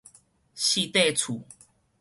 [0.55, 1.43] 四塊厝